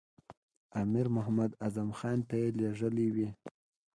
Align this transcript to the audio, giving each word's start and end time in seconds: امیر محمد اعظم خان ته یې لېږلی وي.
امیر 0.81 1.07
محمد 1.15 1.51
اعظم 1.63 1.89
خان 1.97 2.19
ته 2.27 2.35
یې 2.41 2.47
لېږلی 2.57 3.07
وي. 3.15 3.29